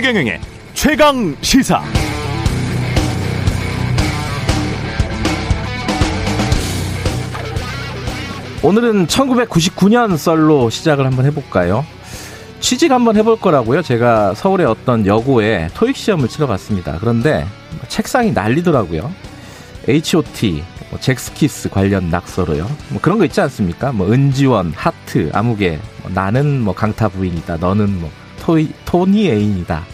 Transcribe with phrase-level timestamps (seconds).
[0.00, 0.40] 최경영의
[0.72, 1.82] 최강 시사.
[8.62, 11.84] 오늘은 1999년 썰로 시작을 한번 해볼까요?
[12.60, 13.82] 취직 한번 해볼 거라고요.
[13.82, 16.96] 제가 서울의 어떤 여고에 토익 시험을 치러 갔습니다.
[16.98, 17.44] 그런데
[17.88, 19.12] 책상이 난리더라고요.
[19.86, 22.66] H.O.T, 뭐 잭스키스 관련 낙서로요.
[22.88, 23.92] 뭐 그런 거 있지 않습니까?
[23.92, 27.58] 뭐 은지원, 하트, 아무개, 뭐 나는 뭐 강타 부인이다.
[27.58, 28.10] 너는 뭐
[28.40, 29.84] 토이, 토니 애인이다.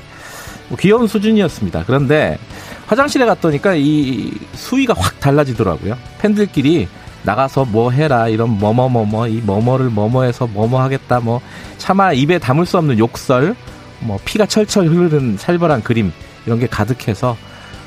[0.68, 1.84] 뭐 귀여운 수준이었습니다.
[1.86, 2.38] 그런데
[2.86, 5.96] 화장실에 갔더니까 이 수위가 확 달라지더라고요.
[6.18, 6.88] 팬들끼리
[7.24, 11.40] 나가서 뭐 해라 이런 뭐뭐뭐뭐 이 뭐뭐를 뭐뭐해서 뭐뭐 하겠다 뭐
[11.78, 13.56] 차마 입에 담을 수 없는 욕설
[14.00, 16.12] 뭐 피가 철철 흐르는 살벌한 그림
[16.46, 17.36] 이런 게 가득해서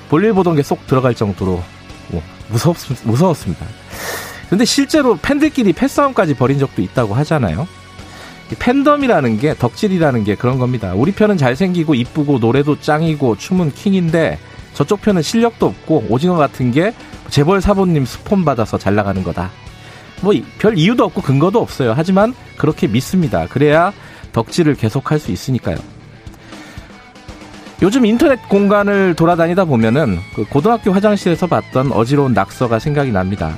[0.09, 1.63] 볼일 보던 게 쏙 들어갈 정도로
[2.09, 3.65] 뭐 무섭 무서웠습니다.
[4.49, 7.67] 근데 실제로 팬들끼리 패싸움까지 벌인 적도 있다고 하잖아요.
[8.55, 10.93] 팬덤이라는 게 덕질이라는 게 그런 겁니다.
[10.95, 14.39] 우리 편은 잘생기고 이쁘고 노래도 짱이고 춤은 킹인데
[14.73, 16.93] 저쪽 편은 실력도 없고 오징어 같은 게
[17.29, 19.51] 재벌 사모님 스폰 받아서 잘 나가는 거다.
[20.21, 21.93] 뭐 별 이유도 없고 근거도 없어요.
[21.95, 23.47] 하지만 그렇게 믿습니다.
[23.47, 23.93] 그래야
[24.33, 25.77] 덕질을 계속할 수 있으니까요.
[27.81, 33.53] 요즘 인터넷 공간을 돌아다니다 보면은 그 고등학교 화장실에서 봤던 어지러운 낙서가 생각이 납니다.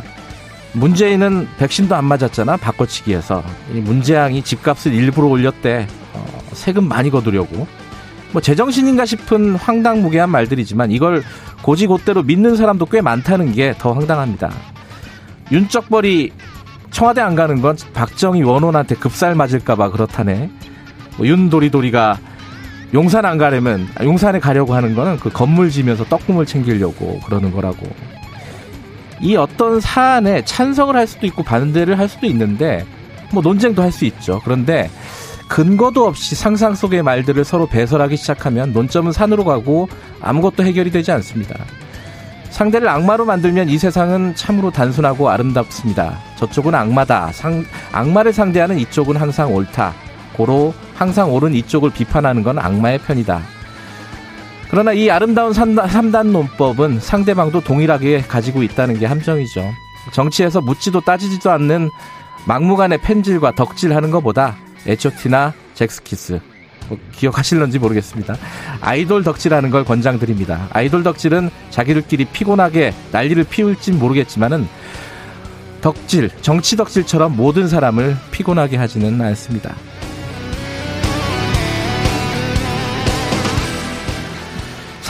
[0.74, 7.68] 문재인은 백신도 안 맞았잖아 바꿔치기해서 문재양이 집값을 일부러 올렸대 어, 세금 많이 거두려고
[8.32, 11.24] 뭐 제정신인가 싶은 황당무계한 말들이지만 이걸
[11.62, 14.50] 고지고대로 믿는 사람도 꽤 많다는 게 더 황당합니다.
[15.52, 16.32] 윤적벌이
[16.92, 20.50] 청와대 안 가는 건 박정희 원혼한테 급살 맞을까봐 그렇다네.
[21.18, 22.18] 뭐 윤도리도리가
[22.94, 27.86] 용산 안 가려면 용산에 가려고 하는 거는 그 건물 지면서 떡국물 챙기려고 그러는 거라고.
[29.22, 32.86] 이 어떤 사안에 찬성을 할 수도 있고 반대를 할 수도 있는데
[33.32, 34.42] 뭐 논쟁도 할 수 있죠.
[34.44, 34.90] 그런데
[35.48, 39.90] 근거도 없이 상상 속의 말들을 서로 배설하기 시작하면 논점은 산으로 가고
[40.22, 41.56] 아무것도 해결이 되지 않습니다.
[42.50, 46.20] 상대를 악마로 만들면 이 세상은 참으로 단순하고 아름답습니다.
[46.38, 47.31] 저쪽은 악마다.
[47.34, 49.94] 상, 악마를 상대하는 이쪽은 항상 옳다.
[50.34, 53.42] 고로 항상 옳은 이쪽을 비판하는 건 악마의 편이다.
[54.72, 59.70] 그러나 이 아름다운 3단 논법은 상대방도 동일하게 가지고 있다는 게 함정이죠.
[60.14, 61.90] 정치에서 묻지도 따지지도 않는
[62.48, 64.56] 막무가내 펜질과 덕질하는 것보다
[64.88, 66.40] 에초티나 잭스키스
[66.88, 68.38] 뭐 기억하실런지 모르겠습니다.
[68.80, 70.70] 아이돌 덕질하는 걸 권장드립니다.
[70.72, 74.70] 아이돌 덕질은 자기들끼리 피곤하게 난리를 피울진 모르겠지만은
[75.81, 79.76] 덕질, 정치 덕질처럼 모든 사람을 피곤하게 하지는 않습니다.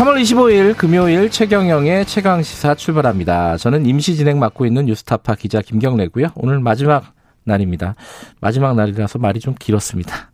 [0.02, 3.58] 3월 25일 금요일 최경영의 최강 시사 출발합니다.
[3.58, 6.30] 저는 임시 진행 맡고 있는 뉴스타파 기자 김경래고요.
[6.38, 7.14] 오늘 마지막
[7.44, 7.94] 날입니다.
[8.40, 10.32] 마지막 날이라서 말이 좀 길었습니다.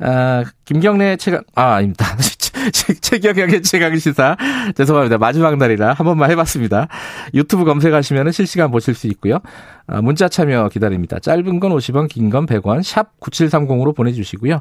[0.00, 2.04] 아, 김경래 최강, 아, 아닙니다.
[3.00, 4.36] 최경영의 최강 시사.
[4.76, 5.16] 죄송합니다.
[5.16, 6.88] 마지막 날이라 한 번만 해봤습니다.
[7.32, 9.38] 유튜브 검색하시면 실시간 보실 수 있고요.
[9.86, 11.18] 아, 문자 참여 기다립니다.
[11.18, 14.60] 짧은 건 50원, 긴 건 100원, 샵 9730으로 보내주시고요.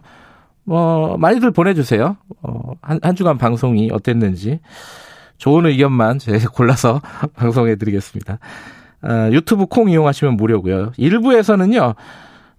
[0.63, 2.17] 뭐, 많이들 보내주세요.
[2.43, 4.59] 어, 한, 한 주간 방송이 어땠는지.
[5.37, 7.01] 좋은 의견만 제가 골라서
[7.35, 8.39] 방송해드리겠습니다.
[9.03, 10.91] 어, 유튜브 콩 이용하시면 무료고요.
[10.97, 11.95] 일부에서는요.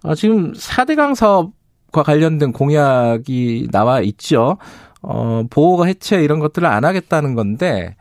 [0.03, 4.57] 어, 지금 4대강 사업과 관련된 공약이 나와 있죠.
[5.01, 7.95] 어, 보호가 해체 이런 것들을 안 하겠다는 건데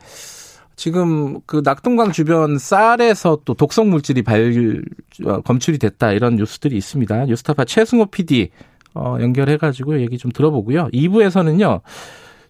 [0.77, 4.83] 지금 그 낙동강 주변 쌀에서 또 독성 물질이 발
[5.25, 7.27] 어, 검출이 됐다 이런 뉴스들이 있습니다.
[7.27, 8.51] 뉴스타파 최승호 PD
[8.95, 10.89] 어, 연결해가지고 얘기 좀 들어보고요.
[10.93, 11.81] 2부에서는요.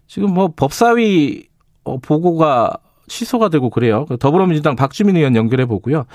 [0.07, 1.47] 지금 뭐 법사위
[1.83, 2.77] 어, 보고가
[3.07, 4.05] 취소가 되고 그래요.
[4.19, 6.05] 더불어민주당 박주민 의원 연결해 보고요.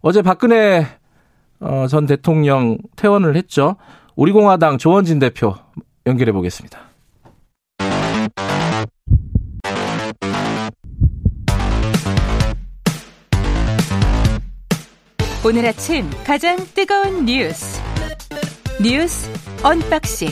[0.00, 0.86] 어제 박근혜
[1.60, 3.76] 어, 전 대통령 퇴원을 했죠.
[4.16, 5.54] 우리공화당 조원진 대표
[6.06, 6.80] 연결해 보겠습니다.
[15.44, 17.80] 오늘 아침 가장 뜨거운 뉴스
[18.80, 19.28] 뉴스
[19.64, 20.28] unboxing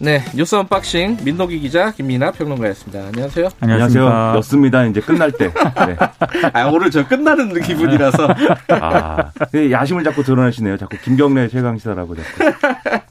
[0.00, 3.06] 네, 뉴스 unboxing 민동기 기자 김민아 평론가였습니다.
[3.06, 3.48] 안녕하세요.
[3.60, 4.32] 안녕하세요.
[4.38, 4.84] 였습니다.
[4.86, 5.46] 이제 끝날 때.
[5.52, 5.96] 네.
[6.54, 8.28] 아, 오늘 저 끝나는 기분이라서.
[8.70, 9.30] 아,
[9.70, 10.76] 야심을 자꾸 드러내시네요.
[10.76, 12.52] 자꾸 김경래 최강 시사라고 자꾸.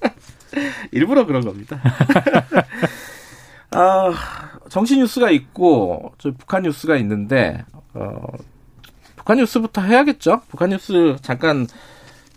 [0.92, 1.80] 일부러 그런 겁니다.
[3.72, 4.12] 아,
[4.70, 7.64] 정치 뉴스가 있고 저 북한 뉴스가 있는데
[7.94, 8.22] 어,
[9.16, 10.42] 북한 뉴스부터 해야겠죠.
[10.50, 11.68] 북한 뉴스 잠깐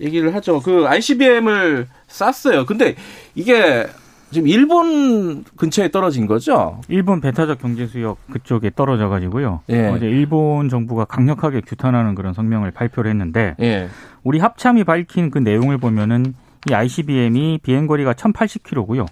[0.05, 0.61] 얘기를 하죠.
[0.61, 2.67] 그 ICBM을 쐈어요.
[2.67, 2.95] 근데
[3.35, 3.87] 이게
[4.31, 6.81] 지금 일본 근처에 떨어진 거죠?
[6.89, 9.61] 일본 배타적 경제 수역 그쪽에 떨어져 가지고요.
[9.71, 9.89] 예.
[9.89, 13.89] 어제 일본 정부가 강력하게 규탄하는 그런 성명을 발표를 했는데 예.
[14.23, 16.35] 우리 합참이 밝힌 그 내용을 보면은
[16.69, 19.07] 이 ICBM이 비행거리가 1,080km고요.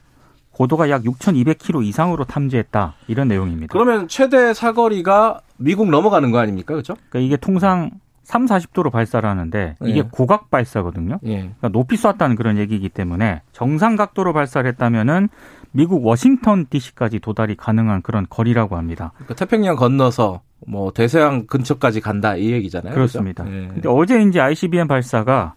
[0.52, 2.94] 고도가 약 6,200km 이상으로 탐지했다.
[3.08, 3.72] 이런 내용입니다.
[3.72, 6.74] 그러면 최대 사거리가 미국 넘어가는 거 아닙니까?
[6.74, 6.94] 그렇죠?
[7.08, 7.90] 그러니까 이게 통상
[8.24, 10.02] 3, 40도로 발사를 하는데 이게 예.
[10.10, 11.18] 고각 발사거든요.
[11.24, 11.36] 예.
[11.38, 15.28] 그러니까 높이 쐈다는 그런 얘기이기 때문에 정상 각도로 발사를 했다면은
[15.72, 19.12] 미국 워싱턴 DC까지 도달이 가능한 그런 거리라고 합니다.
[19.16, 22.94] 그러니까 태평양 건너서 뭐 대서양 근처까지 간다 이 얘기잖아요.
[22.94, 23.44] 그렇습니다.
[23.44, 23.62] 그렇죠?
[23.62, 23.68] 예.
[23.68, 25.54] 근데 어제 이제 ICBM 발사가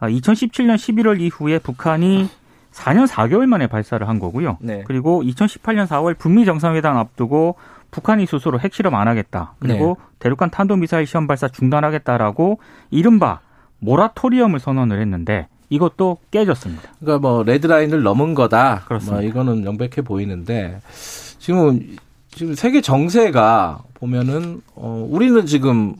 [0.00, 2.28] 2017년 11월 이후에 북한이
[2.72, 4.58] 4년 4개월 만에 발사를 한 거고요.
[4.60, 4.82] 네.
[4.86, 7.54] 그리고 2018년 4월 북미 정상회담 앞두고
[7.94, 9.54] 북한이 스스로 핵실험 안 하겠다.
[9.60, 10.04] 그리고 네.
[10.18, 12.58] 대륙간 탄도미사일 시험 발사 중단하겠다라고
[12.90, 13.38] 이른바
[13.78, 16.90] 모라토리엄을 선언을 했는데 이것도 깨졌습니다.
[16.98, 18.82] 그러니까 뭐 레드라인을 넘은 거다.
[18.86, 19.20] 그렇습니다.
[19.20, 20.80] 뭐 이거는 명백해 보이는데
[21.38, 21.96] 지금
[22.30, 25.94] 지금 세계 정세가 보면은 어 우리는 지금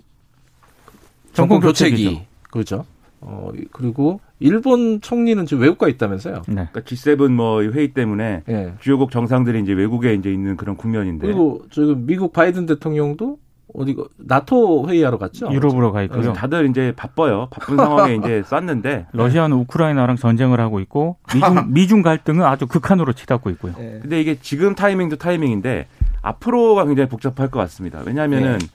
[1.33, 2.87] 정권 교체기 그렇죠.
[3.21, 6.35] 어 그리고 일본 총리는 지금 외국 가 있다면서요?
[6.49, 6.55] 네.
[6.55, 8.75] 그러니까 G7 뭐 회의 때문에 네.
[8.79, 11.27] 주요국 정상들이 이제 외국에 이제 있는 그런 국면인데.
[11.27, 13.39] 그리고 지금 미국 바이든 대통령도
[13.73, 15.51] 어디 나토 회의하러 갔죠?
[15.51, 16.35] 유럽으로 가 있고요.
[16.35, 17.49] 다들 이제 바빠요.
[17.51, 23.49] 바쁜 상황에 이제 쐈는데 러시아는 우크라이나랑 전쟁을 하고 있고 미중 미중 갈등은 아주 극한으로 치닫고
[23.51, 23.73] 있고요.
[23.79, 23.99] 네.
[24.03, 25.87] 근데 이게 지금 타이밍도 타이밍인데
[26.21, 28.03] 앞으로가 굉장히 복잡할 것 같습니다.
[28.05, 28.67] 왜냐하면은 네.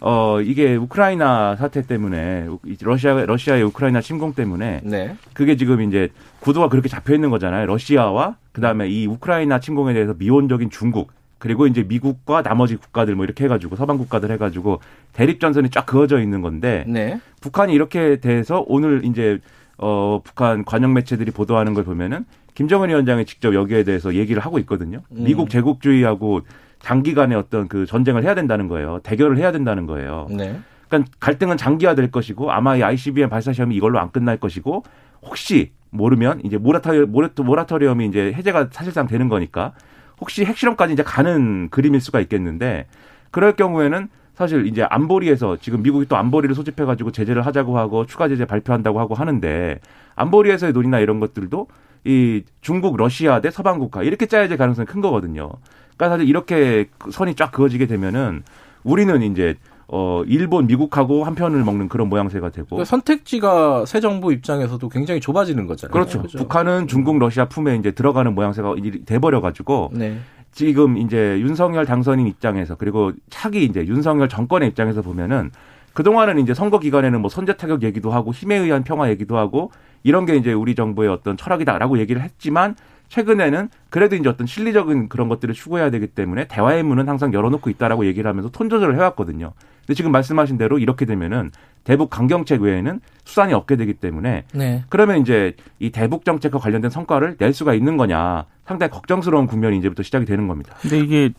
[0.00, 2.46] 어 이게 우크라이나 사태 때문에
[2.82, 5.16] 러시아 러시아의 우크라이나 침공 때문에 네.
[5.32, 6.10] 그게 지금 이제
[6.40, 7.66] 구도가 그렇게 잡혀 있는 거잖아요.
[7.66, 13.44] 러시아와 그다음에 이 우크라이나 침공에 대해서 미온적인 중국 그리고 이제 미국과 나머지 국가들 뭐 이렇게
[13.44, 14.80] 해가지고 서방 국가들 해가지고
[15.12, 17.20] 대립 전선이 쫙 그어져 있는 건데 네.
[17.40, 19.38] 북한이 이렇게 돼서 오늘 이제
[19.78, 25.00] 어 북한 관영 매체들이 보도하는 걸 보면은 김정은 위원장이 직접 여기에 대해서 얘기를 하고 있거든요.
[25.12, 25.24] 음.
[25.24, 26.40] 미국 제국주의하고
[26.80, 29.00] 장기간의 어떤 그 전쟁을 해야 된다는 거예요.
[29.02, 30.26] 대결을 해야 된다는 거예요.
[30.30, 30.58] 네.
[30.88, 34.84] 그러니까 갈등은 장기화될 것이고 아마 이 ICBM 발사 시험이 이걸로 안 끝날 것이고
[35.22, 39.72] 혹시 모르면 이제 모라토리, 모라토리엄이 이제 해제가 사실상 되는 거니까
[40.20, 42.86] 혹시 핵실험까지 이제 가는 그림일 수가 있겠는데
[43.30, 48.28] 그럴 경우에는 사실 이제 안보리에서 지금 미국이 또 안보리를 소집해 가지고 제재를 하자고 하고 추가
[48.28, 49.80] 제재 발표한다고 하고 하는데
[50.14, 51.68] 안보리에서의 논의나 이런 것들도
[52.04, 55.50] 이 중국, 러시아 대 서방 국가 이렇게 짜야 될 가능성이 큰 거거든요.
[55.96, 58.42] 그러니까 사실 이렇게 선이 쫙 그어지게 되면은
[58.84, 59.56] 우리는 이제
[59.88, 65.20] 어 일본, 미국하고 한 편을 먹는 그런 모양새가 되고 그러니까 선택지가 새 정부 입장에서도 굉장히
[65.20, 65.92] 좁아지는 거잖아요.
[65.92, 66.18] 그렇죠.
[66.18, 66.38] 그렇죠.
[66.38, 68.74] 북한은 중국, 러시아 품에 이제 들어가는 모양새가
[69.06, 70.18] 돼버려 가지고 네.
[70.50, 75.50] 지금 이제 윤석열 당선인 입장에서 그리고 차기 이제 윤석열 정권의 입장에서 보면은
[75.92, 79.70] 그동안은 이제 선거 기간에는 뭐 선제 타격 얘기도 하고 힘에 의한 평화 얘기도 하고
[80.02, 82.74] 이런 게 이제 우리 정부의 어떤 철학이다라고 얘기를 했지만
[83.08, 88.06] 최근에는 그래도 이제 어떤 실리적인 그런 것들을 추구해야 되기 때문에 대화의 문은 항상 열어놓고 있다라고
[88.06, 89.52] 얘기를 하면서 톤 조절을 해왔거든요.
[89.80, 91.50] 근데 지금 말씀하신 대로 이렇게 되면은
[91.84, 94.84] 대북 강경책 외에는 수단이 없게 되기 때문에 네.
[94.88, 100.02] 그러면 이제 이 대북 정책과 관련된 성과를 낼 수가 있는 거냐 상당히 걱정스러운 국면이 이제부터
[100.02, 100.74] 시작이 되는 겁니다.
[100.80, 101.30] 근데 이게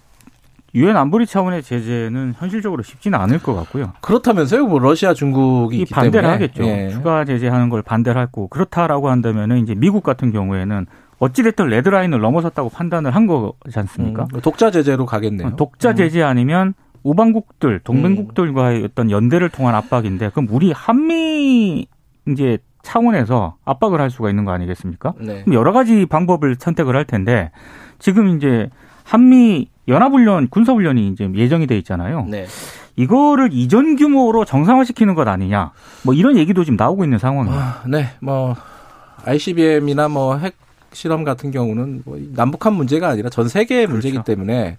[0.75, 3.93] 유엔 안보리 차원의 제재는 현실적으로 쉽지는 않을 것 같고요.
[4.01, 4.67] 그렇다면서요?
[4.67, 6.33] 뭐 러시아, 중국이 반대를 때문에.
[6.33, 6.63] 하겠죠.
[6.63, 6.89] 예.
[6.91, 10.85] 추가 제재하는 걸 반대를 하고 그렇다라고 한다면은 이제 미국 같은 경우에는
[11.19, 14.27] 어찌됐든 레드라인을 넘어섰다고 판단을 한 거지 않습니까?
[14.33, 15.55] 음, 독자 제재로 가겠네요.
[15.55, 16.73] 독자 제재 아니면
[17.03, 21.87] 우방국들, 동맹국들과의 어떤 연대를 통한 압박인데 그럼 우리 한미
[22.27, 25.13] 이제 차원에서 압박을 할 수가 있는 거 아니겠습니까?
[25.19, 25.41] 네.
[25.43, 27.51] 그럼 여러 가지 방법을 선택을 할 텐데
[27.99, 28.69] 지금 이제
[29.03, 32.25] 한미 연합훈련 군사훈련이 이제 예정이 돼 있잖아요.
[32.29, 32.45] 네.
[32.97, 35.71] 이거를 이전 규모로 정상화시키는 것 아니냐?
[36.03, 37.63] 뭐 이런 얘기도 지금 나오고 있는 상황입니다.
[37.63, 38.55] 아, 네, 뭐
[39.25, 40.55] ICBM이나 뭐 핵
[40.97, 43.93] 실험 같은 경우는 뭐 남북한 문제가 아니라 전 세계의 그렇죠.
[43.93, 44.77] 문제이기 때문에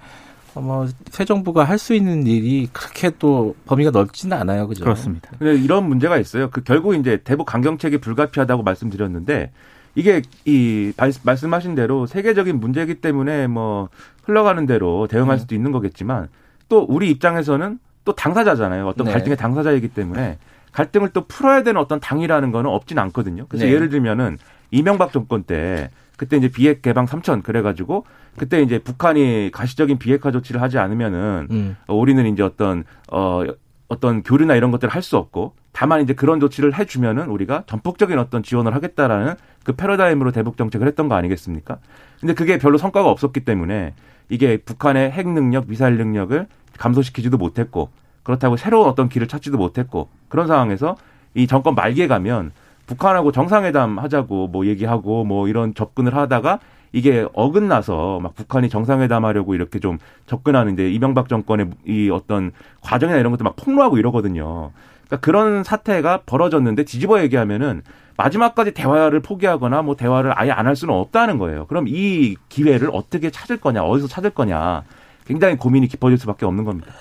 [0.55, 4.83] 뭐새 정부가 할 수 있는 일이 그렇게 또 범위가 넓지는 않아요, 그죠?
[4.83, 5.31] 그렇습니다.
[5.39, 6.51] 근데 이런 문제가 있어요.
[6.51, 9.53] 그 결국 이제 대북 강경책이 불가피하다고 말씀드렸는데
[9.95, 13.89] 이게 이 말씀하신 대로 세계적인 문제이기 때문에 뭐
[14.25, 15.41] 흘러가는 대로 대응할 네.
[15.41, 16.29] 수도 있는 거겠지만
[16.69, 18.89] 또 우리 입장에서는 또 당사자잖아요.
[18.89, 19.13] 어떤 네.
[19.13, 20.39] 갈등의 당사자이기 때문에
[20.73, 23.47] 갈등을 또 풀어야 되는 어떤 당이라는 거는 없진 않거든요.
[23.49, 23.73] 그래서 네.
[23.73, 24.37] 예를 들면은
[24.73, 28.05] 이명박 정권 때 그때 이제 비핵 개방 3천 그래가지고
[28.37, 31.77] 그때 이제 북한이 가시적인 비핵화 조치를 하지 않으면은 음.
[31.87, 33.45] 우리는 이제 어떤 어
[33.89, 38.43] 어떤 교류나 이런 것들을 할 수 없고 다만 이제 그런 조치를 해주면은 우리가 전폭적인 어떤
[38.43, 39.35] 지원을 하겠다라는
[39.65, 41.79] 그 패러다임으로 대북 정책을 했던 거 아니겠습니까?
[42.21, 43.95] 근데 그게 별로 성과가 없었기 때문에
[44.29, 46.47] 이게 북한의 핵 능력, 미사일 능력을
[46.79, 47.91] 감소시키지도 못했고
[48.25, 50.97] 그렇다고 새로운 어떤 길을 찾지도 못했고 그런 상황에서
[51.35, 52.51] 이 정권 말기에 가면
[52.89, 56.59] 북한하고 정상회담 하자고 뭐 얘기하고 뭐 이런 접근을 하다가
[56.93, 63.31] 이게 어긋나서 막 북한이 정상회담 하려고 이렇게 좀 접근하는데 이명박 정권의 이 어떤 과정이나 이런
[63.31, 64.73] 것들 막 폭로하고 이러거든요.
[65.07, 67.83] 그러니까 그런 사태가 벌어졌는데 뒤집어 얘기하면은
[68.17, 71.67] 마지막까지 대화를 포기하거나 뭐 대화를 아예 안 할 수는 없다는 거예요.
[71.67, 74.83] 그럼 이 기회를 어떻게 찾을 거냐, 어디서 찾을 거냐,
[75.27, 76.93] 굉장히 고민이 깊어질 수밖에 없는 겁니다.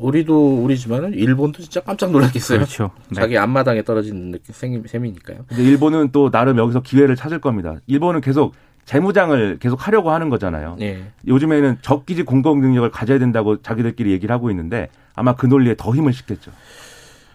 [0.00, 2.58] 우리도 우리지만은 일본도 진짜 깜짝 놀랐겠어요.
[2.58, 2.90] 그렇죠.
[3.08, 3.14] 네.
[3.16, 4.54] 자기 앞마당에 떨어진 느낌
[4.86, 5.44] 셈이니까요.
[5.46, 7.76] 근데 일본은 또 나름 여기서 기회를 찾을 겁니다.
[7.86, 8.54] 일본은 계속
[8.86, 10.76] 재무장을 계속 하려고 하는 거잖아요.
[10.78, 11.12] 네.
[11.26, 16.12] 요즘에는 적기지 공공 능력을 가져야 된다고 자기들끼리 얘기를 하고 있는데 아마 그 논리에 더 힘을
[16.12, 16.50] 싣겠죠.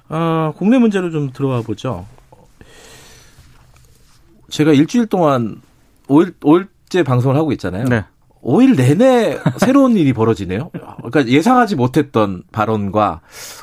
[0.09, 2.05] 아, 국내 문제로 좀 들어가 보죠.
[4.49, 5.61] 제가 일주일 동안
[6.07, 7.85] 5일, 5일째 방송을 하고 있잖아요.
[7.85, 8.03] 네.
[8.43, 10.69] 5일 내내 새로운 일이 벌어지네요.
[11.09, 13.21] 그러니까 예상하지 못했던 발언과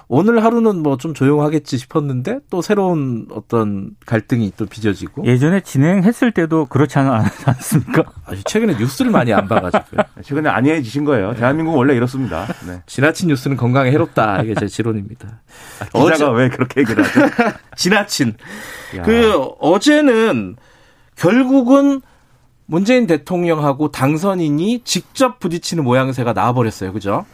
[0.09, 6.67] 오늘 하루는 뭐 좀 조용하겠지 싶었는데 또 새로운 어떤 갈등이 또 빚어지고 예전에 진행했을 때도
[6.67, 8.05] 그렇지 않았습니까?
[8.27, 11.35] 아주 최근에 뉴스를 많이 안 봐가지고 최근에 안해지신 거예요.
[11.35, 12.47] 대한민국은 원래 이렇습니다.
[12.67, 12.83] 네.
[12.87, 15.41] 지나친 뉴스는 건강에 해롭다 이게 제 지론입니다.
[15.81, 16.43] 아, 기자가 어제...
[16.43, 17.21] 왜 그렇게 얘기를 하죠?
[17.77, 18.35] 지나친
[18.99, 19.03] 야.
[19.03, 20.55] 그 어제는
[21.17, 22.01] 결국은
[22.67, 26.93] 문재인 대통령하고 당선인이 직접 부딪히는 모양새가 나와버렸어요.
[26.93, 27.25] 그죠?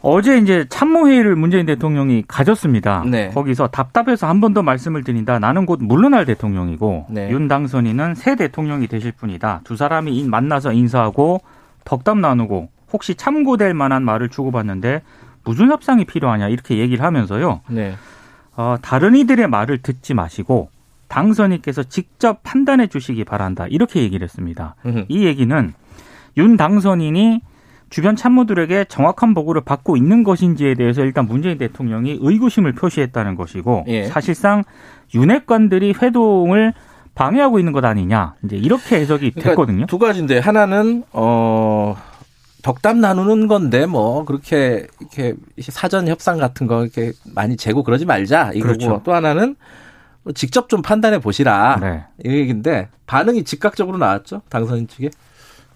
[0.00, 3.02] 어제 이제 참모회의를 문재인 대통령이 가졌습니다.
[3.04, 3.30] 네.
[3.30, 5.40] 거기서 답답해서 한 번 더 말씀을 드린다.
[5.40, 7.30] 나는 곧 물러날 대통령이고 네.
[7.30, 9.62] 윤 당선인은 새 대통령이 되실 분이다.
[9.64, 11.40] 두 사람이 만나서 인사하고
[11.84, 15.02] 덕담 나누고 혹시 참고될 만한 말을 주고받는데
[15.44, 17.62] 무슨 협상이 필요하냐 이렇게 얘기를 하면서요.
[17.68, 17.94] 네.
[18.56, 20.70] 어, 다른 이들의 말을 듣지 마시고
[21.08, 23.66] 당선인께서 직접 판단해 주시기 바란다.
[23.68, 24.76] 이렇게 얘기를 했습니다.
[24.86, 25.06] 으흠.
[25.08, 25.72] 이 얘기는
[26.36, 27.40] 윤 당선인이
[27.90, 34.04] 주변 참모들에게 정확한 보고를 받고 있는 것인지에 대해서 일단 문재인 대통령이 의구심을 표시했다는 것이고 예.
[34.04, 34.62] 사실상
[35.14, 36.74] 윤핵관들이 회동을
[37.14, 39.86] 방해하고 있는 것 아니냐 이제 이렇게 해석이 그러니까 됐거든요.
[39.86, 41.96] 두 가지인데 하나는 어
[42.62, 48.52] 덕담 나누는 건데 뭐 그렇게 이렇게 사전 협상 같은 거 이렇게 많이 재고 그러지 말자
[48.52, 49.00] 이거고 그렇죠.
[49.04, 49.56] 또 하나는
[50.34, 52.04] 직접 좀 판단해 보시라 네.
[52.24, 55.10] 이 얘기인데 반응이 즉각적으로 나왔죠 당선인 측에.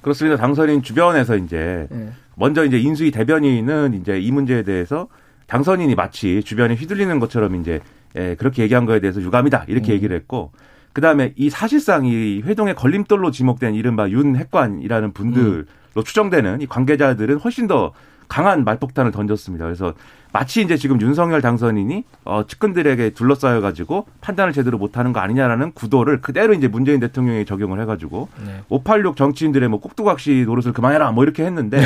[0.00, 0.36] 그렇습니다.
[0.36, 2.10] 당선인 주변에서 이제 네.
[2.34, 5.08] 먼저 이제 인수위 대변인은 이제 이 문제에 대해서
[5.46, 7.80] 당선인이 마치 주변에 휘둘리는 것처럼 이제
[8.16, 9.94] 예, 그렇게 얘기한 거에 대해서 유감이다 이렇게 음.
[9.94, 10.52] 얘기를 했고
[10.92, 15.64] 그 다음에 이 사실상 이 회동의 걸림돌로 지목된 이른바 윤 핵관이라는 분들로
[15.96, 16.02] 음.
[16.04, 17.92] 추정되는 이 관계자들은 훨씬 더
[18.28, 19.64] 강한 말폭탄을 던졌습니다.
[19.64, 19.94] 그래서
[20.32, 26.22] 마치 이제 지금 윤석열 당선인이 어, 측근들에게 둘러싸여 가지고 판단을 제대로 못하는 거 아니냐라는 구도를
[26.22, 28.62] 그대로 이제 문재인 대통령이 적용을 해가지고 네.
[28.70, 31.82] 586 정치인들의 뭐 꼭두각시 노릇을 그만해라 뭐 이렇게 했는데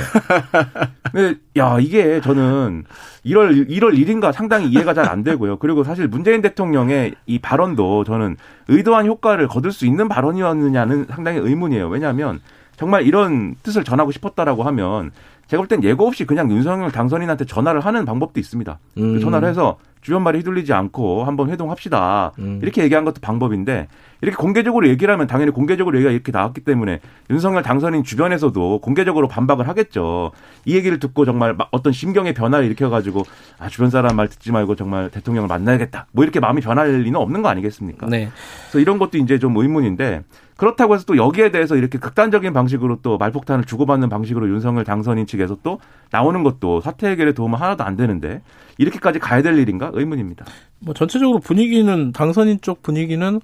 [1.10, 2.84] 근데 야 이게 저는
[3.24, 5.58] 1월 1월 1일인가 상당히 이해가 잘 안 되고요.
[5.58, 11.88] 그리고 사실 문재인 대통령의 이 발언도 저는 의도한 효과를 거둘 수 있는 발언이었느냐는 상당히 의문이에요.
[11.88, 12.40] 왜냐하면
[12.76, 15.12] 정말 이런 뜻을 전하고 싶었다라고 하면
[15.48, 18.78] 제가 볼 땐 예고 없이 그냥 윤석열 당선인한테 전화를 하는 방법도 있습니다.
[18.94, 19.20] 그 음.
[19.20, 22.30] 전화를 해서 주변 말에 휘둘리지 않고 한번 회동합시다.
[22.38, 22.60] 음.
[22.62, 23.88] 이렇게 얘기한 것도 방법인데
[24.20, 29.66] 이렇게 공개적으로 얘기를 하면 당연히 공개적으로 얘기가 이렇게 나왔기 때문에 윤석열 당선인 주변에서도 공개적으로 반박을
[29.66, 30.30] 하겠죠.
[30.64, 33.24] 이 얘기를 듣고 정말 어떤 심경의 변화를 일으켜가지고
[33.58, 36.06] 아 주변 사람 말 듣지 말고 정말 대통령을 만나야겠다.
[36.12, 38.06] 뭐 이렇게 마음이 변할 리는 없는 거 아니겠습니까?
[38.06, 38.28] 네.
[38.66, 40.22] 그래서 이런 것도 이제 좀 의문인데
[40.56, 45.56] 그렇다고 해서 또 여기에 대해서 이렇게 극단적인 방식으로 또 말폭탄을 주고받는 방식으로 윤석열 당선인 측에서
[45.64, 45.80] 또
[46.12, 48.40] 나오는 것도 사태 해결에 도움은 하나도 안 되는데
[48.78, 50.44] 이렇게까지 가야 될 일인가 의문입니다.
[50.80, 53.40] 뭐 전체적으로 분위기는 당선인 쪽 분위기는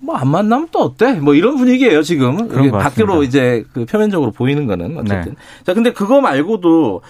[0.00, 1.12] 뭐 안 만나면 또 어때?
[1.14, 2.48] 뭐 이런 분위기예요 지금.
[2.48, 5.32] 그런 밖으로 이제 그 표면적으로 보이는 거는 어쨌든.
[5.32, 5.36] 네.
[5.64, 7.00] 자 근데 그거 말고도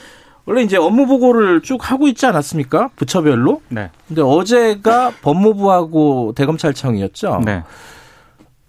[0.46, 2.90] 원래 이제 업무 보고를 쭉 하고 있지 않았습니까?
[2.96, 3.62] 부처별로.
[3.68, 3.90] 네.
[4.06, 7.40] 근데 어제가 법무부하고 대검찰청이었죠.
[7.44, 7.62] 네.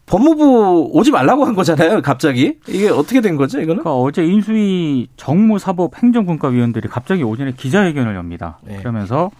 [0.05, 2.59] 법무부 오지 말라고 한 거잖아요, 갑자기.
[2.67, 3.81] 이게 어떻게 된 거죠, 이거는?
[3.83, 8.59] 그러니까 어제 인수위 정무사법 행정분과위원들이 갑자기 오전에 기자회견을 엽니다.
[8.63, 8.77] 네.
[8.77, 9.31] 그러면서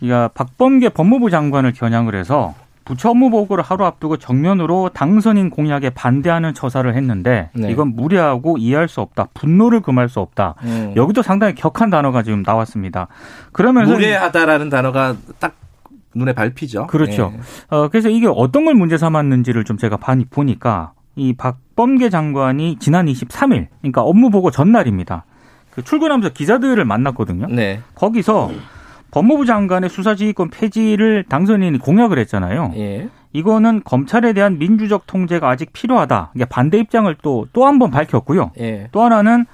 [0.00, 6.54] 이가 박범계 법무부 장관을 겨냥을 해서 부처 업무 보고를 하루 앞두고 정면으로 당선인 공약에 반대하는
[6.54, 7.70] 처사를 했는데 네.
[7.70, 9.28] 이건 무례하고 이해할 수 없다.
[9.34, 10.54] 분노를 금할 수 없다.
[10.62, 10.94] 음.
[10.96, 13.08] 여기도 상당히 격한 단어가 지금 나왔습니다.
[13.52, 15.54] 그러면서 무례하다라는 단어가 딱
[16.14, 16.86] 눈에 밟히죠.
[16.86, 17.32] 그렇죠.
[17.34, 17.40] 네.
[17.68, 19.96] 어, 그래서 이게 어떤 걸 문제 삼았는지를 좀 제가
[20.30, 25.24] 보니까 이 박범계 장관이 지난 23일, 그러니까 업무 보고 전날입니다.
[25.70, 27.46] 그 출근하면서 기자들을 만났거든요.
[27.48, 27.80] 네.
[27.94, 28.50] 거기서
[29.10, 32.72] 법무부 장관의 수사지휘권 폐지를 당선인이 공약을 했잖아요.
[32.76, 33.08] 예.
[33.32, 36.32] 이거는 검찰에 대한 민주적 통제가 아직 필요하다.
[36.48, 38.52] 반대 입장을 또 또 한 번 밝혔고요.
[38.60, 38.88] 예.
[38.92, 39.46] 또 하나는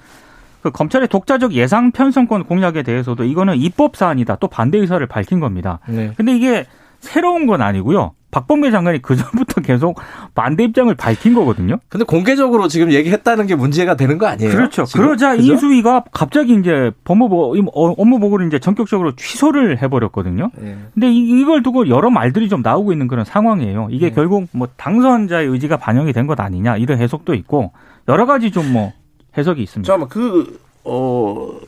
[0.65, 4.37] 그 검찰의 독자적 예상 편성권 공약에 대해서도 이거는 입법 사안이다.
[4.37, 5.77] 또 반대 의사를 밝힌 겁니다.
[5.87, 6.11] 네.
[6.17, 6.65] 근데 이게
[6.99, 8.13] 새로운 건 아니고요.
[8.31, 9.99] 박범계 장관이 그 전부터 계속
[10.33, 11.77] 반대 입장을 밝힌 거거든요.
[11.87, 14.49] 근데 공개적으로 지금 얘기했다는 게 문제가 되는 거 아니에요?
[14.51, 14.85] 그렇죠.
[14.85, 15.05] 지금?
[15.05, 15.53] 그러자 그죠?
[15.53, 20.49] 인수위가 갑자기 이제 법무부 어, 업무 보고를 이제 전격적으로 취소를 해버렸거든요.
[20.57, 20.77] 네.
[20.95, 23.89] 근데 이, 걸 두고 여러 말들이 좀 나오고 있는 그런 상황이에요.
[23.91, 24.15] 이게 네.
[24.15, 27.71] 결국 뭐 당선자의 의지가 반영이 된 것 아니냐 이런 해석도 있고
[28.09, 28.93] 여러 가지 좀 뭐
[29.37, 29.85] 해석이 있습니다.
[29.85, 31.59] 잠깐만 그 어.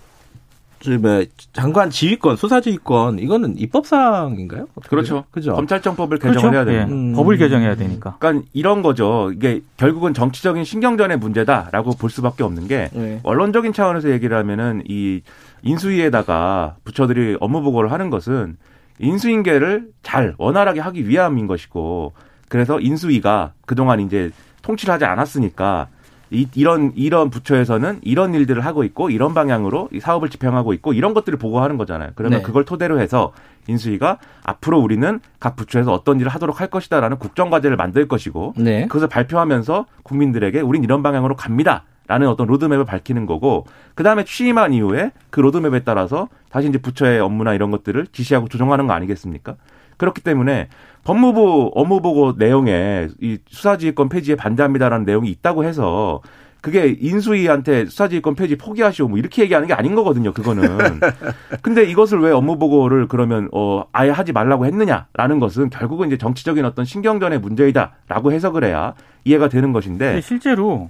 [1.01, 4.67] 뭐 장관 지휘권, 수사 지휘권 이거는 입법 사항인가요?
[4.88, 5.25] 그렇죠.
[5.31, 5.53] 그죠.
[5.53, 6.36] 검찰청법을 그렇죠?
[6.36, 6.71] 개정을 그렇죠?
[6.71, 7.13] 해야 되는 음.
[7.13, 8.15] 법을 개정해야 되니까.
[8.19, 9.31] 그러니까 이런 거죠.
[9.33, 13.19] 이게 결국은 정치적인 신경전의 문제다라고 볼 수밖에 없는 게 네.
[13.24, 15.21] 원론적인 차원에서 얘기를 하면은 이
[15.63, 18.57] 인수위에다가 부처들이 업무 보고를 하는 것은
[19.00, 22.13] 인수인계를 잘 원활하게 하기 위함인 것이고
[22.50, 24.31] 그래서 인수위가 그동안 이제
[24.62, 25.88] 통치를 하지 않았으니까
[26.29, 31.13] 이, 이런 이런 부처에서는 이런 일들을 하고 있고 이런 방향으로 이 사업을 집행하고 있고 이런
[31.13, 32.12] 것들을 보고하는 거잖아요.
[32.15, 32.43] 그러면 네.
[32.43, 33.34] 그걸 토대로 해서
[33.67, 38.88] 인수위가 앞으로 우리는 각 부처에서 어떤 일을 하도록 할 것이다라는 국정 과제를 만들 것이고 네.
[38.88, 41.84] 그것을 발표하면서 국민들에게 우린 이런 방향으로 갑니다.
[42.10, 47.53] 라는 어떤 로드맵을 밝히는 거고 그다음에 취임한 이후에 그 로드맵에 따라서 다시 이제 부처의 업무나
[47.53, 49.55] 이런 것들을 지시하고 조정하는 거 아니겠습니까?
[49.98, 50.70] 그렇기 때문에
[51.04, 56.22] 법무부 업무보고 내용에 이 수사지휘권 폐지에 반대합니다라는 내용이 있다고 해서
[56.62, 60.34] 그게 인수위한테 수사지휘권 폐지 포기하시오 뭐 이렇게 얘기하는 게 아닌 거거든요.
[60.34, 61.00] 그거는.
[61.62, 66.84] 근데 이것을 왜 업무보고를 그러면 어 아예 하지 말라고 했느냐라는 것은 결국은 이제 정치적인 어떤
[66.84, 70.89] 신경전의 문제이다라고 해석을 해야 이해가 되는 것인데 실제로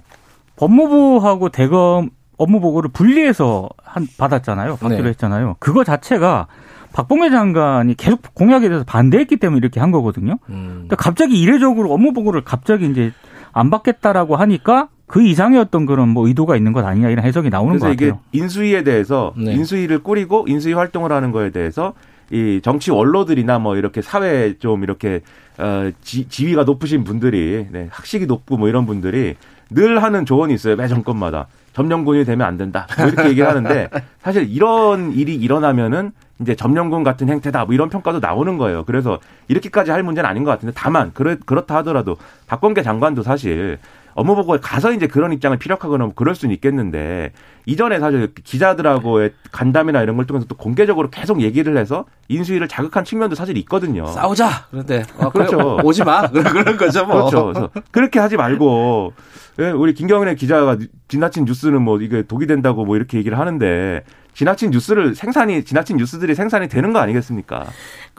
[0.56, 4.76] 법무부하고 대검 업무보고를 분리해서 한 받았잖아요.
[4.76, 5.08] 받기로 네.
[5.10, 5.56] 했잖아요.
[5.58, 6.46] 그거 자체가
[6.92, 10.38] 박봉계 장관이 계속 공약에 대해서 반대했기 때문에 이렇게 한 거거든요.
[10.48, 10.70] 음.
[10.72, 13.12] 그러니까 갑자기 이례적으로 업무 보고를 갑자기 이제
[13.52, 17.78] 안 받겠다라고 하니까 그 이상의 어떤 그런 뭐 의도가 있는 것 아니냐 이런 해석이 나오는
[17.78, 17.94] 것 같아요.
[17.94, 19.52] 이게 인수위에 대해서 네.
[19.54, 21.94] 인수위를 꾸리고 인수위 활동을 하는 거에 대해서
[22.30, 25.22] 이 정치 원로들이나 뭐 이렇게 사회 좀 이렇게
[25.56, 29.34] 어 지, 지위가 높으신 분들이 네, 학식이 높고 뭐 이런 분들이
[29.70, 30.76] 늘 하는 조언이 있어요.
[30.76, 32.86] 매 정권마다 점령군이 되면 안 된다.
[32.98, 33.88] 뭐 이렇게 얘기를 하는데
[34.22, 38.84] 사실 이런 일이 일어나면은 이제 점령군 같은 행태다 뭐 이런 평가도 나오는 거예요.
[38.84, 43.78] 그래서 이렇게까지 할 문제는 아닌 것 같은데 다만 그렇, 그렇다 하더라도 박범계 장관도 사실
[44.18, 47.30] 업무 보고에 가서 이제 그런 입장을 피력하거나 뭐 그럴 수는 있겠는데
[47.66, 53.36] 이전에 사실 기자들하고의 간담이나 이런 걸 통해서 또 공개적으로 계속 얘기를 해서 인수위를 자극한 측면도
[53.36, 54.06] 사실 있거든요.
[54.06, 54.66] 싸우자.
[54.72, 55.78] 그런데 어, 그렇죠.
[55.84, 56.26] 오지 마.
[56.30, 57.06] 그런 거죠.
[57.06, 57.30] 뭐.
[57.30, 57.70] 그렇죠.
[57.92, 59.12] 그렇게 하지 말고
[59.60, 60.76] 예, 우리 김경래 기자가
[61.06, 64.02] 지나친 뉴스는 뭐 이게 독이 된다고 뭐 이렇게 얘기를 하는데
[64.38, 67.66] 지나친 뉴스를 생산이 지나친 뉴스들이 생산이 되는 거 아니겠습니까?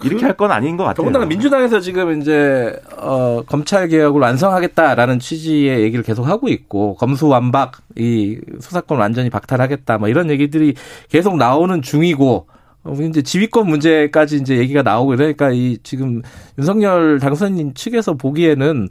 [0.03, 0.95] 이렇게 할 건 아닌 것 같아요.
[0.97, 8.37] 더군다나 민주당에서 지금 이제 어, 검찰 개혁을 완성하겠다라는 취지의 얘기를 계속 하고 있고 검수완박 이
[8.59, 10.73] 수사권 완전히 박탈하겠다 뭐 이런 얘기들이
[11.09, 12.47] 계속 나오는 중이고
[12.83, 16.21] 어, 이제 지휘권 문제까지 이제 얘기가 나오고 이러니까 이 지금
[16.57, 18.89] 윤석열 당선인 측에서 보기에는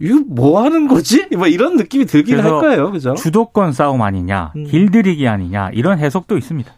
[0.00, 1.26] 이거 뭐 하는 거지?
[1.36, 2.90] 뭐 이런 느낌이 들긴 할 거예요.
[2.92, 3.14] 그죠?
[3.14, 4.64] 주도권 싸움 아니냐, 음.
[4.64, 6.72] 길들이기 아니냐, 이런 해석도 있습니다.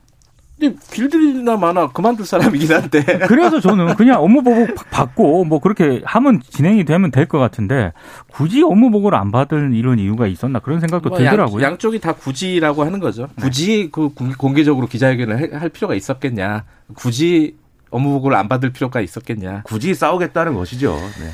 [0.59, 3.03] 근데 길들이나 마나 그만둘 사람이긴 한데.
[3.29, 7.93] 그래서 저는 그냥 업무 보고 받고 뭐 그렇게 하면 진행이 되면 될 것 같은데
[8.31, 11.63] 굳이 업무 보고를 안 받은 이런 이유가 있었나 그런 생각도 뭐 들더라고요.
[11.63, 13.29] 양, 쪽이 다 굳이라고 하는 거죠.
[13.37, 13.43] 네.
[13.43, 16.65] 굳이 그 공개적으로 기자회견을 할 필요가 있었겠냐.
[16.95, 17.57] 굳이
[17.91, 19.63] 업무 보고를 안 받을 필요가 있었겠냐.
[19.65, 20.93] 굳이 싸우겠다는 것이죠.
[20.95, 21.31] 네.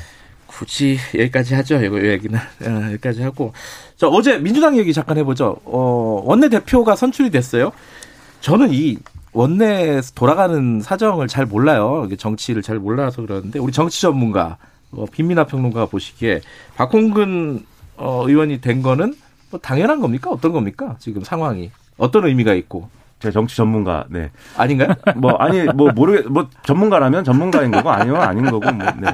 [0.57, 1.83] 굳이 여기까지 하죠.
[1.83, 3.53] 이거 얘기는 어, 여기까지 하고.
[3.95, 5.57] 자 어제 민주당 얘기 잠깐 해보죠.
[5.65, 7.71] 어, 원내 대표가 선출이 됐어요.
[8.41, 8.97] 저는 이
[9.33, 12.07] 원내에서 돌아가는 사정을 잘 몰라요.
[12.17, 14.57] 정치를 잘 몰라서 그러는데 우리 정치 전문가
[14.91, 16.41] 어, 빈민아 평론가 보시기에
[16.75, 17.63] 박홍근
[17.97, 19.13] 어, 의원이 된 거는
[19.51, 20.31] 뭐 당연한 겁니까?
[20.31, 20.95] 어떤 겁니까?
[20.99, 22.89] 지금 상황이 어떤 의미가 있고
[23.19, 24.29] 제 정치 전문가, 네.
[24.55, 24.89] 아닌가요?
[25.17, 29.07] 뭐, 아니, 뭐, 모르겠, 뭐, 전문가라면 전문가인 거고, 아니면 아닌 거고, 뭐, 네.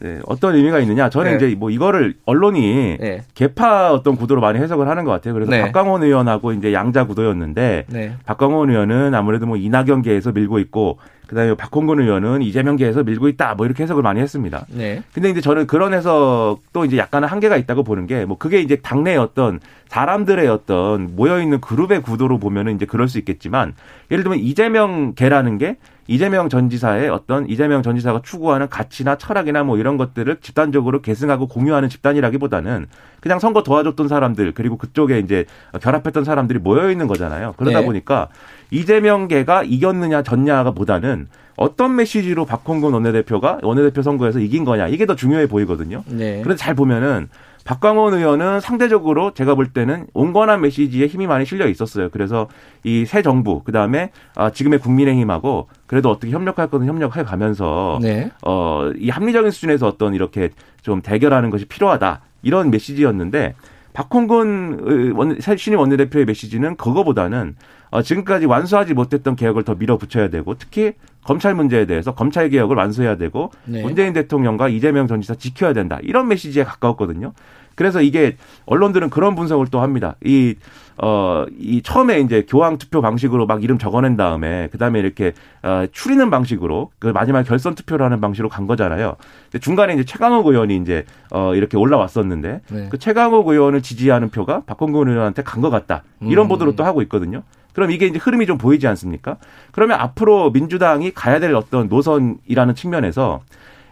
[0.00, 1.08] 네, 어떤 의미가 있느냐?
[1.08, 1.46] 저는 네.
[1.46, 3.22] 이제 뭐 이거를 언론이 네.
[3.34, 5.34] 개파 어떤 구도로 많이 해석을 하는 것 같아요.
[5.34, 5.62] 그래서 네.
[5.62, 8.14] 박광원 의원하고 이제 양자 구도였는데 네.
[8.26, 13.82] 박광원 의원은 아무래도 뭐 이낙연계에서 밀고 있고 그다음에 박홍근 의원은 이재명계에서 밀고 있다 뭐 이렇게
[13.82, 14.64] 해석을 많이 했습니다.
[14.68, 15.02] 네.
[15.12, 19.18] 근데 이제 저는 그런 해석도 이제 약간은 한계가 있다고 보는 게 뭐 그게 이제 당내의
[19.18, 23.74] 어떤 사람들의 어떤 모여 있는 그룹의 구도로 보면은 이제 그럴 수 있겠지만
[24.10, 25.76] 예를 들면 이재명계라는 게
[26.08, 31.46] 이재명 전 지사의 어떤 이재명 전 지사가 추구하는 가치나 철학이나 뭐 이런 것들을 집단적으로 계승하고
[31.46, 32.86] 공유하는 집단이라기보다는
[33.20, 35.44] 그냥 선거 도와줬던 사람들 그리고 그쪽에 이제
[35.80, 37.54] 결합했던 사람들이 모여 있는 거잖아요.
[37.56, 37.86] 그러다 네.
[37.86, 38.28] 보니까
[38.72, 45.46] 이재명계가 이겼느냐 졌냐가 보다는 어떤 메시지로 박홍근 원내대표가 원내대표 선거에서 이긴 거냐 이게 더 중요해
[45.46, 46.02] 보이거든요.
[46.06, 46.42] 네.
[46.42, 47.28] 그래서 잘 보면은
[47.66, 52.08] 박광원 의원은 상대적으로 제가 볼 때는 온건한 메시지에 힘이 많이 실려 있었어요.
[52.10, 52.48] 그래서
[52.84, 58.30] 이 새 정부 그다음에 아, 지금의 국민의힘하고 그래도 어떻게 협력할 거는 협력해 가면서 네.
[58.42, 60.50] 어이 합리적인 수준에서 어떤 이렇게
[60.82, 63.54] 좀 대결하는 것이 필요하다 이런 메시지였는데
[63.96, 65.16] 박홍근
[65.56, 67.56] 신임 원내대표의 메시지는 그거보다는
[67.90, 70.92] 어, 지금까지 완수하지 못했던 개혁을 더 밀어붙여야 되고 특히
[71.24, 73.82] 검찰 문제에 대해서 검찰 개혁을 완수해야 되고 네.
[73.82, 77.32] 문재인 대통령과 이재명 전 지사 지켜야 된다 이런 메시지에 가까웠거든요.
[77.76, 80.16] 그래서 이게 언론들은 그런 분석을 또 합니다.
[80.24, 80.54] 이,
[80.98, 85.84] 어, 이 처음에 이제 교황 투표 방식으로 막 이름 적어낸 다음에 그 다음에 이렇게 어,
[85.92, 89.16] 추리는 방식으로 그 마지막 결선 투표를 하는 방식으로 간 거잖아요.
[89.60, 92.88] 중간에 이제 최강욱 의원이 이제 어, 이렇게 올라왔었는데 네.
[92.90, 96.02] 그 최강욱 의원을 지지하는 표가 박홍근 의원한테 간 것 같다.
[96.20, 96.48] 이런 음.
[96.48, 97.42] 보도를 또 하고 있거든요.
[97.74, 99.36] 그럼 이게 이제 흐름이 좀 보이지 않습니까?
[99.72, 103.40] 그러면 앞으로 민주당이 가야 될 어떤 노선이라는 측면에서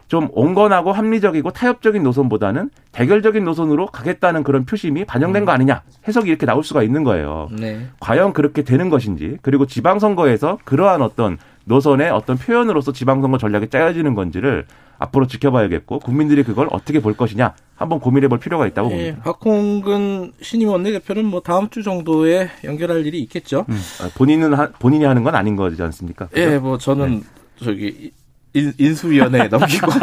[0.08, 6.46] 좀 온건하고 합리적이고 타협적인 노선보다는 대결적인 노선으로 가겠다는 그런 표심이 반영된 거 아니냐 해석이 이렇게
[6.46, 7.48] 나올 수가 있는 거예요.
[7.52, 7.86] 네.
[8.00, 14.66] 과연 그렇게 되는 것인지 그리고 지방선거에서 그러한 어떤 노선의 어떤 표현으로서 지방선거 전략이 짜여지는 건지를
[14.98, 19.22] 앞으로 지켜봐야겠고 국민들이 그걸 어떻게 볼 것이냐 한번 고민해 볼 필요가 있다고 예, 봅니다.
[19.24, 23.66] 박홍근 신임 원내대표는 뭐 다음 주 정도에 연결할 일이 있겠죠.
[23.68, 23.80] 음.
[24.00, 26.26] 아, 본인은 하, 본인이 하는 건 아닌 거지 않습니까?
[26.26, 26.40] 그죠?
[26.40, 27.64] 예, 뭐 저는 네.
[27.64, 28.12] 저기
[28.54, 29.90] 인, 수위원회에 넘기고.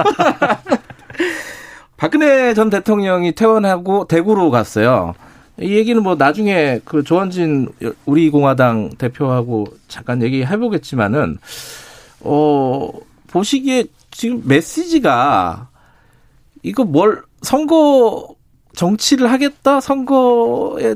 [1.97, 5.13] 박근혜 전 대통령이 퇴원하고 대구로 갔어요.
[5.59, 7.69] 이 얘기는 뭐 나중에 그 조원진
[8.05, 11.37] 우리 공화당 대표하고 잠깐 얘기해 보겠지만은
[12.21, 12.89] 어
[13.27, 15.69] 보시기에 지금 메시지가
[16.63, 18.35] 이거 뭘 선거
[18.75, 19.79] 정치를 하겠다?
[19.79, 20.95] 선거에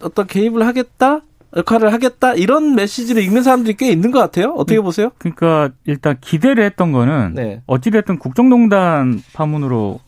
[0.00, 1.20] 어떤 개입을 하겠다
[1.54, 4.52] 역할을 하겠다 이런 메시지를 읽는 사람들이 꽤 있는 것 같아요.
[4.56, 5.10] 어떻게 보세요?
[5.18, 7.62] 그러니까 일단 기대를 했던 거는 네.
[7.66, 10.00] 어찌됐든 국정농단 파문으로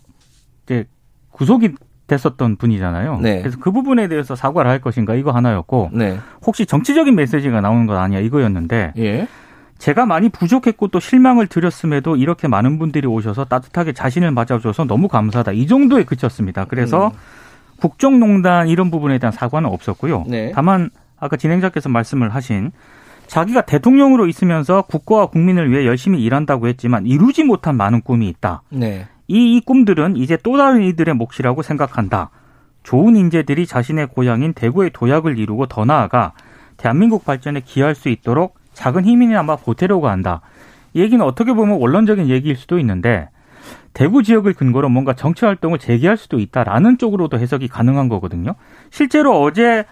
[0.64, 0.86] 이제
[1.30, 1.74] 구속이
[2.06, 3.20] 됐었던 분이잖아요.
[3.20, 3.40] 네.
[3.40, 6.18] 그래서 그 부분에 대해서 사과를 할 것인가 이거 하나였고 네.
[6.44, 9.28] 혹시 정치적인 메시지가 나오는 것 아니야 이거였는데 예.
[9.78, 15.52] 제가 많이 부족했고 또 실망을 드렸음에도 이렇게 많은 분들이 오셔서 따뜻하게 자신을 맞아줘서 너무 감사하다
[15.52, 16.64] 이 정도에 그쳤습니다.
[16.64, 17.12] 그래서 음.
[17.80, 20.24] 국정농단 이런 부분에 대한 사과는 없었고요.
[20.26, 20.50] 네.
[20.52, 22.72] 다만 아까 진행자께서 말씀을 하신
[23.26, 28.62] 자기가 대통령으로 있으면서 국가와 국민을 위해 열심히 일한다고 했지만 이루지 못한 많은 꿈이 있다.
[28.70, 29.06] 네.
[29.26, 32.30] 이, 이 꿈들은 이제 또 다른 이들의 몫이라고 생각한다.
[32.82, 36.32] 좋은 인재들이 자신의 고향인 대구의 도약을 이루고 더 나아가
[36.78, 40.40] 대한민국 발전에 기여할 수 있도록 작은 힘이나마 보태려고 한다.
[40.94, 43.28] 이 얘기는 어떻게 보면 원론적인 얘기일 수도 있는데
[43.92, 48.54] 대구 지역을 근거로 뭔가 정치 활동을 재개할 수도 있다라는 쪽으로도 해석이 가능한 거거든요.
[48.90, 49.84] 실제로 어제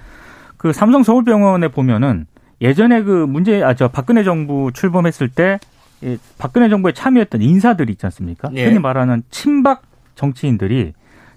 [0.57, 2.27] 그 삼성 서울병원에 보면은
[2.61, 5.59] 예전에 그 문제 아 저 박근혜 정부 출범했을 때
[6.03, 8.51] 예, 박근혜 정부에 참여했던 인사들이 있지 않습니까?
[8.55, 8.65] 예.
[8.67, 9.83] 흔히 말하는 친박
[10.15, 10.93] 정치인들이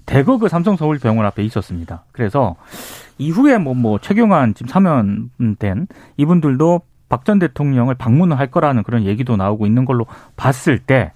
[0.05, 2.03] 대거 그 삼성 서울병원 앞에 있었습니다.
[2.11, 2.55] 그래서
[3.17, 9.35] 이후에 뭐뭐 뭐 최경환 지금 사면된 이분들도 박 전 대통령을 방문을 할 거라는 그런 얘기도
[9.35, 10.05] 나오고 있는 걸로
[10.35, 11.11] 봤을 때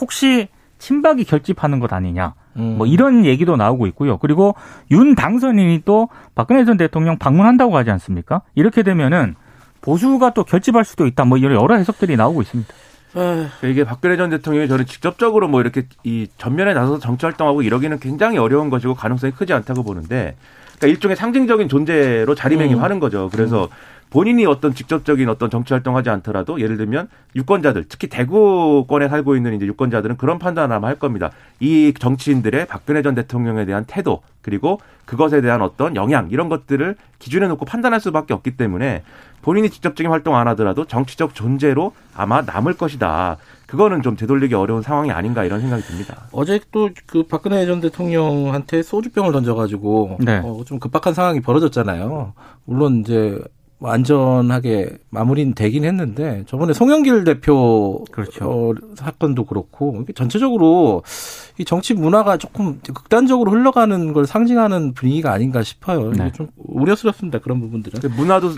[0.00, 2.34] 혹시 친박이 결집하는 것 아니냐.
[2.56, 2.76] 음.
[2.78, 4.18] 뭐 이런 얘기도 나오고 있고요.
[4.18, 4.54] 그리고
[4.90, 8.42] 윤 당선인이 또 박근혜 전 대통령 방문한다고 하지 않습니까?
[8.54, 9.34] 이렇게 되면은
[9.80, 11.24] 보수가 또 결집할 수도 있다.
[11.24, 12.72] 뭐 이런 여러 해석들이 나오고 있습니다.
[13.12, 17.98] 그러니까 이게 박근혜 전 대통령이 저는 직접적으로 뭐 이렇게 이 전면에 나서서 정치 활동하고 이러기는
[17.98, 20.36] 굉장히 어려운 것이고 가능성이 크지 않다고 보는데
[20.76, 23.00] 그러니까 일종의 상징적인 존재로 자리매김하는 음.
[23.00, 23.30] 거죠.
[23.32, 23.68] 그래서 음.
[24.10, 29.66] 본인이 어떤 직접적인 어떤 정치 활동하지 않더라도 예를 들면 유권자들 특히 대구권에 살고 있는 이제
[29.66, 31.30] 유권자들은 그런 판단을 아마 할 겁니다.
[31.60, 37.48] 이 정치인들의 박근혜 전 대통령에 대한 태도 그리고 그것에 대한 어떤 영향 이런 것들을 기준에
[37.48, 39.02] 놓고 판단할 수밖에 없기 때문에
[39.42, 43.36] 본인이 직접적인 활동 안 하더라도 정치적 존재로 아마 남을 것이다.
[43.66, 46.28] 그거는 좀 되돌리기 어려운 상황이 아닌가 이런 생각이 듭니다.
[46.32, 50.40] 어제 또 그 박근혜 전 대통령한테 소주병을 던져가지고 네.
[50.44, 52.32] 어, 좀 급박한 상황이 벌어졌잖아요.
[52.64, 53.38] 물론 이제
[53.78, 58.44] 뭐 안전하게 마무리는 되긴 했는데 저번에 송영길 대표 그렇죠.
[58.44, 61.02] 어, 사건도 그렇고 전체적으로
[61.58, 66.12] 이 정치 문화가 조금 극단적으로 흘러가는 걸 상징하는 분위기가 아닌가 싶어요.
[66.12, 66.30] 네.
[66.32, 67.38] 좀 우려스럽습니다.
[67.38, 68.00] 그런 부분들은.
[68.00, 68.52] 그 문화도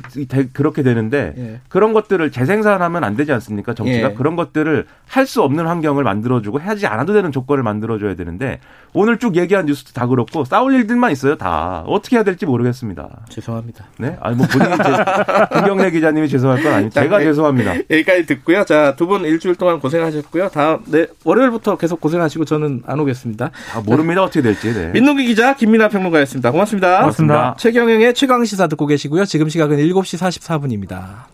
[0.52, 1.60] 그렇게 되는데 예.
[1.68, 3.74] 그런 것들을 재생산하면 안 되지 않습니까?
[3.74, 4.14] 정치가 예.
[4.14, 8.60] 그런 것들을 할 수 없는 환경을 만들어주고 하지 않아도 되는 조건을 만들어줘야 되는데
[8.94, 11.36] 오늘 쭉 얘기한 뉴스도 다 그렇고 싸울 일들만 있어요.
[11.36, 13.08] 다 어떻게 해야 될지 모르겠습니다.
[13.28, 13.84] 죄송합니다.
[13.98, 14.70] 네, 아니 뭐 본인이
[15.54, 17.24] 김경래 기자님이 죄송할 건 아니고 제가 네.
[17.24, 17.74] 죄송합니다.
[17.90, 18.64] 여기까지 듣고요.
[18.64, 20.48] 자 두 분 일주일 동안 고생하셨고요.
[20.48, 23.50] 다음 네 월요일부터 계속 고생하시고 저는 안 오겠습니다.
[23.74, 24.22] 아, 모릅니다.
[24.22, 24.72] 어떻게 될지.
[24.72, 24.90] 네.
[24.92, 26.50] 민동기 기자, 김민아 평론가였습니다.
[26.50, 27.00] 고맙습니다.
[27.00, 27.56] 고맙습니다.
[27.58, 29.24] 최경영의 최강 시사 듣고 계시고요.
[29.24, 31.28] 지금 시각은 7시 44분입니다.